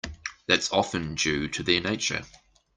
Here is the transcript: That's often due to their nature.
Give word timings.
That's 0.47 0.71
often 0.71 1.13
due 1.13 1.47
to 1.49 1.61
their 1.61 1.79
nature. 1.79 2.23